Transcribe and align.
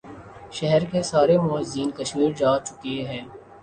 شہر 0.51 0.85
کے 0.91 1.03
سارے 1.03 1.37
معززین 1.39 1.89
کشمیر 1.97 2.31
جا 2.37 2.57
چکے 2.59 3.01
ہیں 3.07 3.25